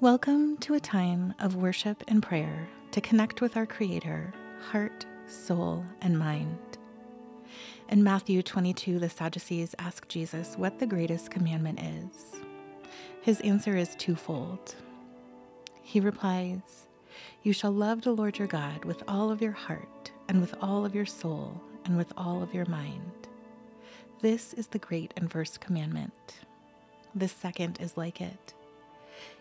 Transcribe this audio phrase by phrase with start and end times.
[0.00, 4.32] Welcome to a time of worship and prayer to connect with our Creator,
[4.70, 6.78] heart, soul, and mind.
[7.88, 12.36] In Matthew 22, the Sadducees ask Jesus what the greatest commandment is.
[13.22, 14.76] His answer is twofold.
[15.82, 16.86] He replies,
[17.42, 20.86] You shall love the Lord your God with all of your heart, and with all
[20.86, 23.26] of your soul, and with all of your mind.
[24.22, 26.38] This is the great and first commandment.
[27.16, 28.54] The second is like it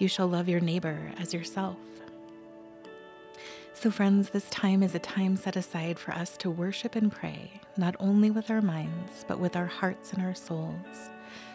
[0.00, 1.76] you shall love your neighbor as yourself.
[3.74, 7.60] So, friends, this time is a time set aside for us to worship and pray,
[7.76, 11.10] not only with our minds, but with our hearts and our souls,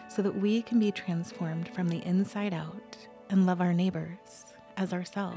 [0.08, 2.96] so that we can be transformed from the inside out
[3.30, 5.36] and love our neighbors as ourselves.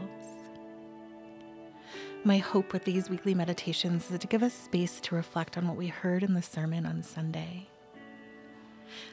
[2.24, 5.78] My hope with these weekly meditations is to give us space to reflect on what
[5.78, 7.70] we heard in the sermon on Sunday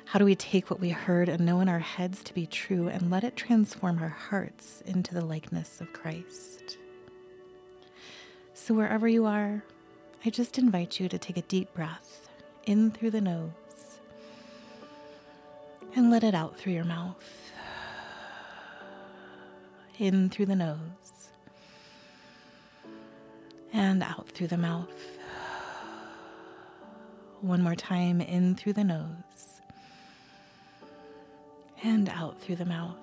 [0.07, 2.89] how do we take what we heard and know in our heads to be true
[2.89, 6.79] and let it transform our hearts into the likeness of Christ?
[8.55, 9.63] So, wherever you are,
[10.25, 12.29] I just invite you to take a deep breath
[12.65, 13.53] in through the nose
[15.95, 17.25] and let it out through your mouth.
[19.99, 20.79] In through the nose
[23.73, 24.89] and out through the mouth.
[27.41, 29.26] One more time in through the nose
[31.83, 32.97] and out through the mouth.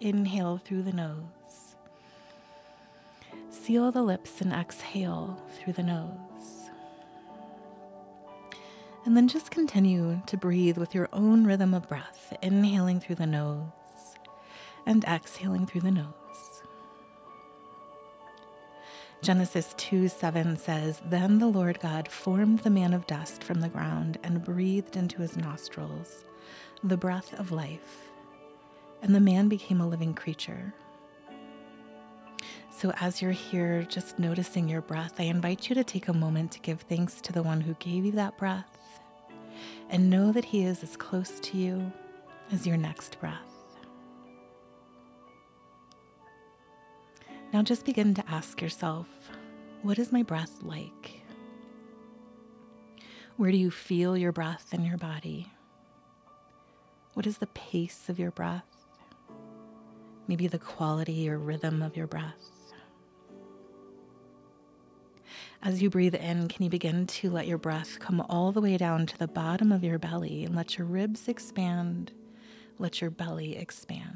[0.00, 1.76] Inhale through the nose.
[3.50, 6.70] Seal the lips and exhale through the nose.
[9.04, 13.26] And then just continue to breathe with your own rhythm of breath, inhaling through the
[13.26, 13.68] nose
[14.86, 16.23] and exhaling through the nose.
[19.24, 23.70] Genesis 2 7 says, Then the Lord God formed the man of dust from the
[23.70, 26.26] ground and breathed into his nostrils
[26.82, 28.10] the breath of life,
[29.00, 30.74] and the man became a living creature.
[32.70, 36.52] So, as you're here, just noticing your breath, I invite you to take a moment
[36.52, 38.76] to give thanks to the one who gave you that breath
[39.88, 41.90] and know that he is as close to you
[42.52, 43.54] as your next breath.
[47.54, 49.06] Now just begin to ask yourself
[49.84, 51.20] what is my breath like?
[53.36, 55.52] Where do you feel your breath in your body?
[57.12, 58.64] What is the pace of your breath?
[60.26, 62.72] Maybe the quality or rhythm of your breath.
[65.62, 68.78] As you breathe in, can you begin to let your breath come all the way
[68.78, 72.10] down to the bottom of your belly and let your ribs expand,
[72.78, 74.13] let your belly expand?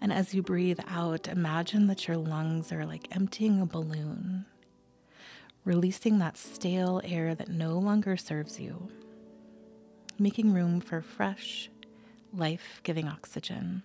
[0.00, 4.46] And as you breathe out, imagine that your lungs are like emptying a balloon,
[5.64, 8.88] releasing that stale air that no longer serves you,
[10.18, 11.68] making room for fresh,
[12.32, 13.82] life giving oxygen.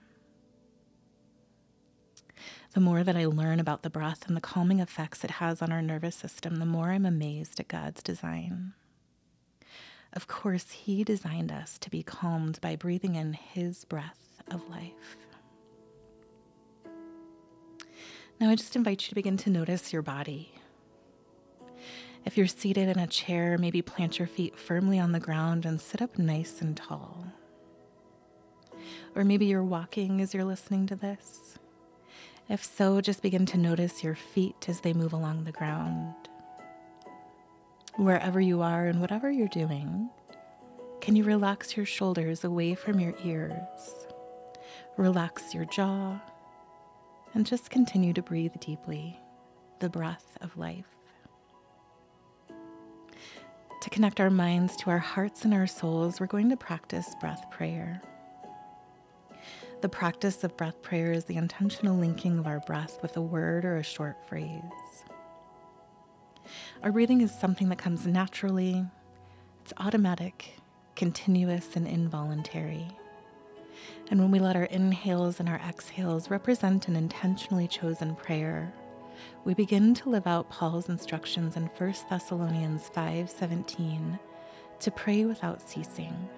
[2.74, 5.72] The more that I learn about the breath and the calming effects it has on
[5.72, 8.74] our nervous system, the more I'm amazed at God's design.
[10.14, 15.25] Of course, He designed us to be calmed by breathing in His breath of life.
[18.40, 20.52] Now, I just invite you to begin to notice your body.
[22.26, 25.80] If you're seated in a chair, maybe plant your feet firmly on the ground and
[25.80, 27.28] sit up nice and tall.
[29.16, 31.58] Or maybe you're walking as you're listening to this.
[32.50, 36.14] If so, just begin to notice your feet as they move along the ground.
[37.96, 40.10] Wherever you are and whatever you're doing,
[41.00, 44.06] can you relax your shoulders away from your ears?
[44.98, 46.20] Relax your jaw
[47.36, 49.20] and just continue to breathe deeply
[49.80, 50.86] the breath of life.
[53.82, 57.52] To connect our minds to our hearts and our souls, we're going to practice breath
[57.52, 58.02] prayer.
[59.82, 63.66] The practice of breath prayer is the intentional linking of our breath with a word
[63.66, 65.04] or a short phrase.
[66.82, 68.86] Our breathing is something that comes naturally,
[69.62, 70.56] it's automatic,
[70.96, 72.88] continuous, and involuntary.
[74.10, 78.74] And when we let our inhales and our exhales represent an intentionally chosen prayer,
[79.44, 84.20] we begin to live out Paul's instructions in 1 Thessalonians 5:17
[84.80, 86.30] to pray without ceasing.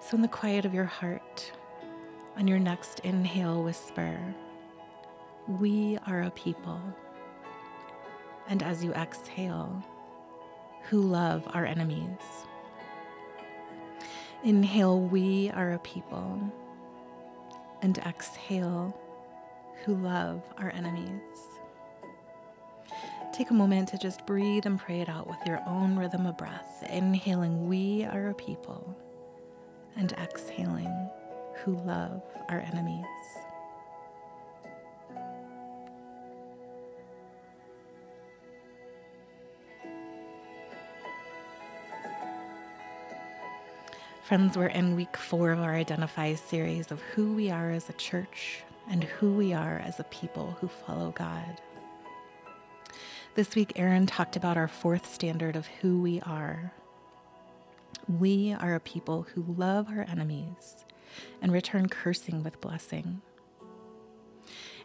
[0.00, 1.52] So in the quiet of your heart,
[2.36, 4.18] on your next inhale whisper,
[5.48, 6.80] we are a people.
[8.48, 9.82] And as you exhale,
[10.88, 12.46] who love our enemies.
[14.44, 16.40] Inhale, we are a people.
[17.82, 18.98] And exhale,
[19.84, 21.20] who love our enemies.
[23.32, 26.38] Take a moment to just breathe and pray it out with your own rhythm of
[26.38, 26.84] breath.
[26.90, 28.96] Inhaling, we are a people.
[29.96, 31.10] and exhaling,
[31.64, 33.04] who love our enemies.
[44.26, 47.92] Friends, we're in week four of our Identify series of who we are as a
[47.92, 51.60] church and who we are as a people who follow God.
[53.36, 56.72] This week, Aaron talked about our fourth standard of who we are.
[58.08, 60.84] We are a people who love our enemies
[61.40, 63.22] and return cursing with blessing.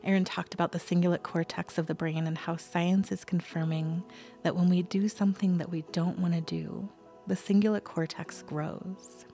[0.04, 4.04] Aaron talked about the cingulate cortex of the brain and how science is confirming
[4.44, 6.88] that when we do something that we don't want to do,
[7.26, 9.26] the cingulate cortex grows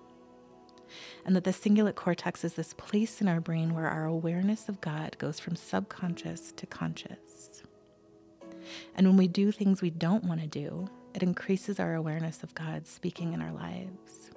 [1.25, 4.81] and that the cingulate cortex is this place in our brain where our awareness of
[4.81, 7.63] God goes from subconscious to conscious.
[8.95, 12.53] And when we do things we don't want to do, it increases our awareness of
[12.53, 14.31] God speaking in our lives.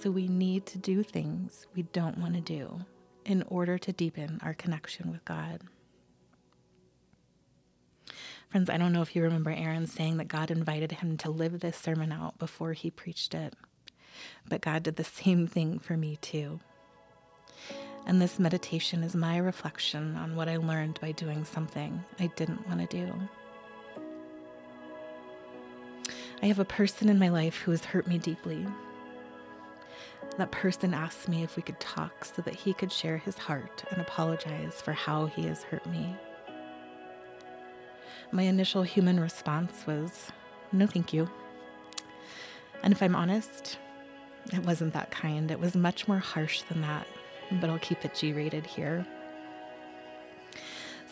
[0.00, 2.84] So we need to do things we don't want to do
[3.24, 5.62] in order to deepen our connection with God.
[8.48, 11.60] Friends, I don't know if you remember Aaron saying that God invited him to live
[11.60, 13.54] this sermon out before he preached it.
[14.48, 16.60] But God did the same thing for me too.
[18.06, 22.66] And this meditation is my reflection on what I learned by doing something I didn't
[22.68, 23.12] want to do.
[26.42, 28.66] I have a person in my life who has hurt me deeply.
[30.36, 33.84] That person asked me if we could talk so that he could share his heart
[33.90, 36.14] and apologize for how he has hurt me.
[38.32, 40.32] My initial human response was,
[40.72, 41.30] no, thank you.
[42.82, 43.78] And if I'm honest,
[44.52, 45.50] it wasn't that kind.
[45.50, 47.06] It was much more harsh than that,
[47.52, 49.06] but I'll keep it G rated here.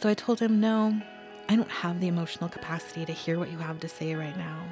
[0.00, 1.00] So I told him, No,
[1.48, 4.62] I don't have the emotional capacity to hear what you have to say right now.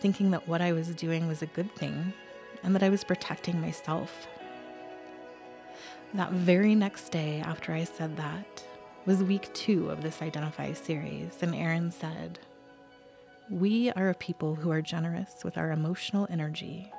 [0.00, 2.12] Thinking that what I was doing was a good thing
[2.62, 4.28] and that I was protecting myself.
[6.14, 8.62] That very next day after I said that
[9.06, 12.38] was week two of this Identify series, and Aaron said,
[13.50, 16.92] We are a people who are generous with our emotional energy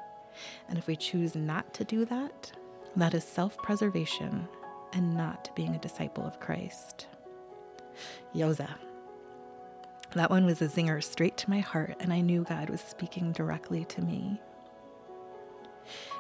[0.69, 2.51] and if we choose not to do that,
[2.95, 4.47] that is self preservation
[4.93, 7.07] and not being a disciple of Christ.
[8.35, 8.69] Yoza.
[10.13, 13.31] That one was a zinger straight to my heart, and I knew God was speaking
[13.31, 14.39] directly to me.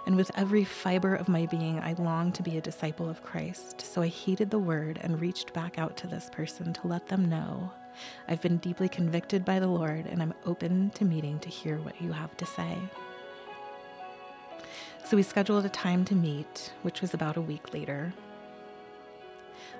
[0.05, 3.81] And with every fiber of my being, I longed to be a disciple of Christ.
[3.81, 7.29] So I heeded the word and reached back out to this person to let them
[7.29, 7.71] know
[8.27, 12.01] I've been deeply convicted by the Lord, and I'm open to meeting to hear what
[12.01, 12.77] you have to say.
[15.05, 18.13] So we scheduled a time to meet, which was about a week later.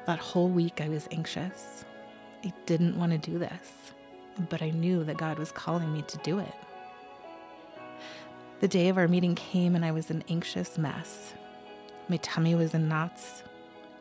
[0.05, 1.85] That whole week I was anxious.
[2.43, 3.93] I didn't want to do this,
[4.49, 6.53] but I knew that God was calling me to do it.
[8.59, 11.33] The day of our meeting came and I was an anxious mess.
[12.09, 13.43] My tummy was in knots,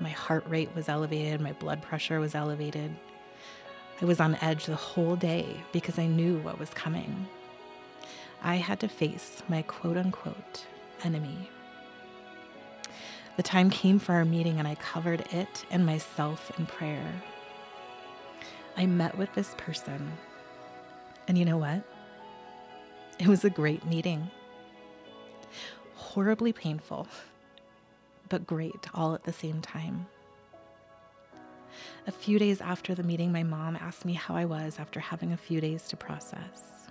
[0.00, 2.90] my heart rate was elevated, my blood pressure was elevated.
[4.00, 7.28] I was on edge the whole day because I knew what was coming.
[8.42, 10.66] I had to face my quote unquote
[11.04, 11.50] enemy.
[13.36, 17.22] The time came for our meeting, and I covered it and myself in prayer.
[18.76, 20.12] I met with this person,
[21.28, 21.82] and you know what?
[23.18, 24.30] It was a great meeting.
[25.94, 27.06] Horribly painful,
[28.28, 30.06] but great all at the same time.
[32.06, 35.32] A few days after the meeting, my mom asked me how I was after having
[35.32, 36.88] a few days to process.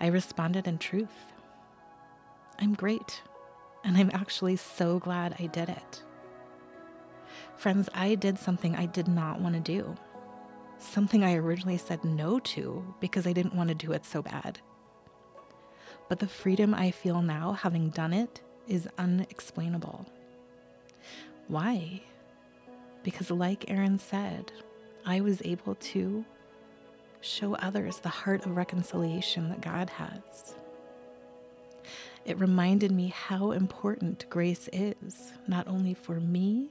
[0.00, 1.31] I responded in truth.
[2.62, 3.22] I'm great,
[3.82, 6.02] and I'm actually so glad I did it.
[7.56, 9.96] Friends, I did something I did not want to do,
[10.78, 14.60] something I originally said no to because I didn't want to do it so bad.
[16.08, 20.06] But the freedom I feel now, having done it, is unexplainable.
[21.48, 22.00] Why?
[23.02, 24.52] Because, like Aaron said,
[25.04, 26.24] I was able to
[27.22, 30.54] show others the heart of reconciliation that God has.
[32.24, 36.70] It reminded me how important grace is, not only for me,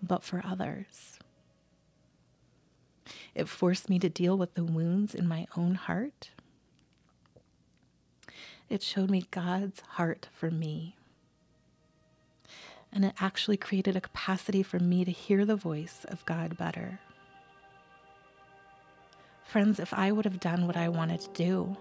[0.00, 1.18] but for others.
[3.34, 6.30] It forced me to deal with the wounds in my own heart.
[8.68, 10.96] It showed me God's heart for me.
[12.92, 17.00] And it actually created a capacity for me to hear the voice of God better.
[19.44, 21.76] Friends, if I would have done what I wanted to do,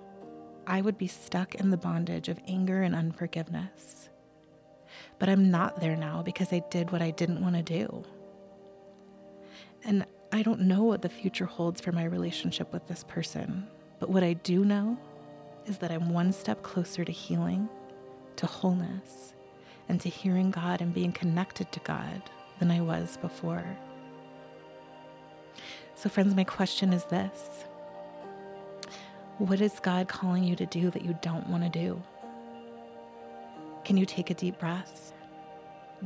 [0.68, 4.10] I would be stuck in the bondage of anger and unforgiveness.
[5.20, 8.04] But I'm not there now because I did what I didn't want to do.
[9.84, 13.68] And I don't know what the future holds for my relationship with this person,
[14.00, 14.98] but what I do know
[15.66, 17.68] is that I'm one step closer to healing
[18.42, 19.36] to wholeness,
[19.88, 22.22] and to hearing God and being connected to God
[22.60, 23.66] than I was before.
[25.96, 27.66] So, friends, my question is this
[29.42, 32.00] What is God calling you to do that you don't want to do?
[33.84, 35.14] Can you take a deep breath?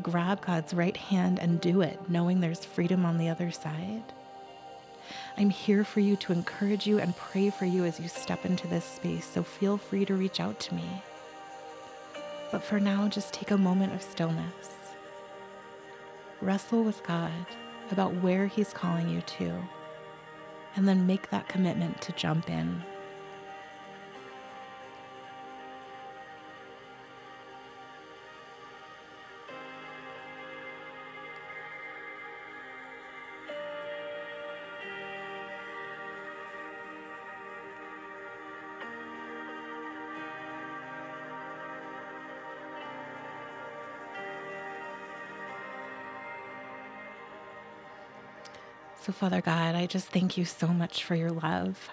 [0.01, 4.03] Grab God's right hand and do it, knowing there's freedom on the other side.
[5.35, 8.69] I'm here for you to encourage you and pray for you as you step into
[8.69, 11.03] this space, so feel free to reach out to me.
[12.53, 14.69] But for now, just take a moment of stillness.
[16.39, 17.45] Wrestle with God
[17.91, 19.61] about where He's calling you to,
[20.77, 22.81] and then make that commitment to jump in.
[49.05, 51.91] So, Father God, I just thank you so much for your love.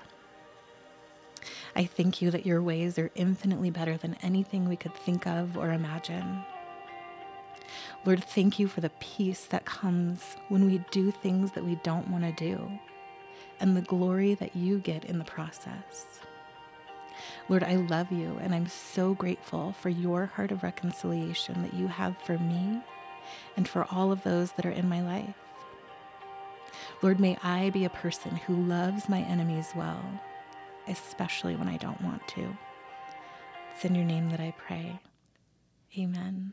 [1.76, 5.59] I thank you that your ways are infinitely better than anything we could think of
[5.59, 6.42] or imagine.
[8.07, 12.09] Lord, thank you for the peace that comes when we do things that we don't
[12.09, 12.66] want to do
[13.61, 16.21] and the glory that you get in the process.
[17.50, 21.88] Lord, I love you and I'm so grateful for your heart of reconciliation that you
[21.88, 22.81] have for me
[23.59, 25.35] and for all of those that are in my life.
[27.02, 30.00] Lord, may I be a person who loves my enemies well,
[30.87, 32.56] especially when I don't want to.
[33.75, 35.00] It's in your name that I pray.
[35.99, 36.52] Amen.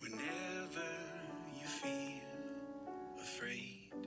[0.00, 0.84] Whenever
[1.58, 2.20] you feel
[3.18, 4.06] afraid,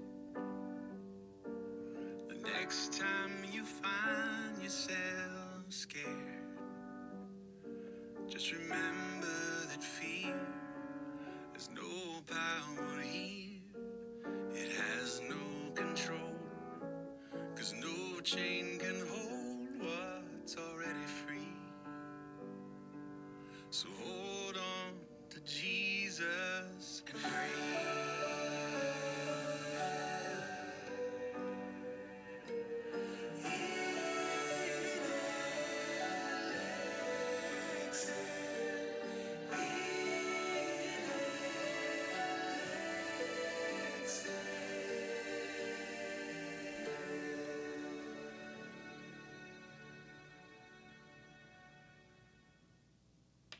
[2.29, 6.05] the next time you find yourself scared,
[8.29, 9.40] just remember